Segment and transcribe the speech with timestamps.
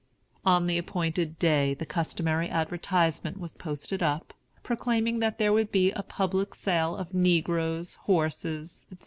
[0.43, 5.91] On the appointed day the customary advertisement was posted up, proclaiming that there would be
[5.91, 8.97] "a public sale of negroes, horses, &c."